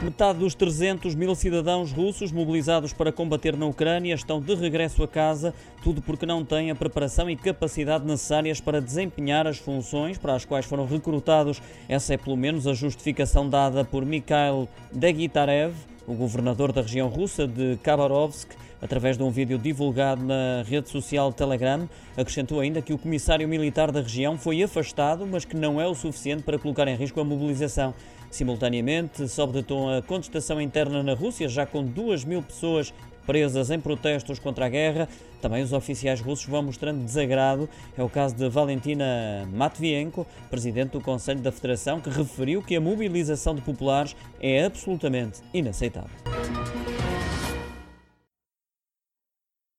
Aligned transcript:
Metade 0.00 0.38
dos 0.38 0.54
300 0.54 1.16
mil 1.16 1.34
cidadãos 1.34 1.90
russos 1.90 2.30
mobilizados 2.30 2.92
para 2.92 3.10
combater 3.10 3.56
na 3.56 3.66
Ucrânia 3.66 4.14
estão 4.14 4.40
de 4.40 4.54
regresso 4.54 5.02
a 5.02 5.08
casa, 5.08 5.52
tudo 5.82 6.00
porque 6.00 6.24
não 6.24 6.44
têm 6.44 6.70
a 6.70 6.74
preparação 6.74 7.28
e 7.28 7.34
capacidade 7.34 8.06
necessárias 8.06 8.60
para 8.60 8.80
desempenhar 8.80 9.44
as 9.48 9.58
funções 9.58 10.16
para 10.16 10.34
as 10.34 10.44
quais 10.44 10.66
foram 10.66 10.86
recrutados. 10.86 11.60
Essa 11.88 12.14
é 12.14 12.16
pelo 12.16 12.36
menos 12.36 12.68
a 12.68 12.74
justificação 12.74 13.50
dada 13.50 13.84
por 13.84 14.06
Mikhail 14.06 14.68
Degitarev, 14.92 15.74
o 16.06 16.14
governador 16.14 16.70
da 16.70 16.80
região 16.80 17.08
russa 17.08 17.44
de 17.46 17.76
Khabarovsk, 17.82 18.56
através 18.80 19.16
de 19.16 19.22
um 19.22 19.30
vídeo 19.30 19.58
divulgado 19.58 20.22
na 20.22 20.62
rede 20.66 20.88
social 20.88 21.32
Telegram, 21.32 21.88
acrescentou 22.16 22.60
ainda 22.60 22.80
que 22.80 22.92
o 22.92 22.98
comissário 22.98 23.48
militar 23.48 23.90
da 23.90 24.00
região 24.00 24.36
foi 24.36 24.62
afastado, 24.62 25.26
mas 25.26 25.44
que 25.44 25.56
não 25.56 25.80
é 25.80 25.86
o 25.86 25.94
suficiente 25.94 26.42
para 26.42 26.58
colocar 26.58 26.86
em 26.88 26.96
risco 26.96 27.20
a 27.20 27.24
mobilização. 27.24 27.94
Simultaneamente, 28.30 29.26
sobe 29.26 29.54
de 29.54 29.62
tom 29.62 29.90
a 29.90 30.02
contestação 30.02 30.60
interna 30.60 31.02
na 31.02 31.14
Rússia, 31.14 31.48
já 31.48 31.64
com 31.64 31.82
2 31.82 32.24
mil 32.24 32.42
pessoas 32.42 32.92
presas 33.28 33.70
em 33.70 33.78
protestos 33.78 34.38
contra 34.38 34.64
a 34.64 34.68
guerra. 34.70 35.06
Também 35.42 35.62
os 35.62 35.74
oficiais 35.74 36.20
russos 36.20 36.46
vão 36.46 36.62
mostrando 36.62 37.04
desagrado. 37.04 37.68
É 37.96 38.02
o 38.02 38.08
caso 38.08 38.34
de 38.34 38.48
Valentina 38.48 39.46
Matvienko, 39.52 40.26
presidente 40.50 40.92
do 40.92 41.00
Conselho 41.00 41.40
da 41.40 41.52
Federação, 41.52 42.00
que 42.00 42.08
referiu 42.08 42.62
que 42.62 42.74
a 42.74 42.80
mobilização 42.80 43.54
de 43.54 43.60
populares 43.60 44.16
é 44.40 44.64
absolutamente 44.64 45.40
inaceitável. 45.52 46.57